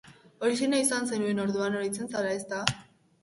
[0.45, 2.63] Horixe nahi izan zenuen orduan, oroitzen zara, ezta?